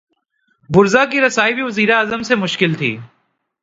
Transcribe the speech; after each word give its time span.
وزرا 0.69 1.05
کی 1.05 1.21
رسائی 1.21 1.53
بھی 1.53 1.63
وزیر 1.63 1.91
اعظم 1.91 2.21
سے 2.21 2.35
مشکل 2.35 2.73
تھی۔ 2.73 2.97